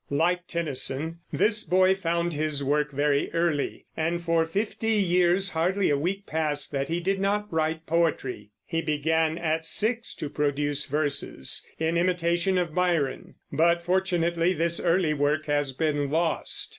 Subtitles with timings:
[0.09, 5.95] Like Tennyson, this boy found his work very early, and for fifty years hardly a
[5.95, 8.49] week passed that he did not write poetry.
[8.65, 15.13] He began at six to produce verses, in imitation of Byron; but fortunately this early
[15.13, 16.69] work has been lost.